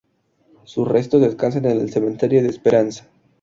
Sus 0.63 0.87
restos 0.87 1.21
descansan 1.21 1.65
en 1.65 1.79
el 1.81 1.91
Cementerio 1.91 2.41
de 2.41 2.49
Esperanza. 2.49 3.05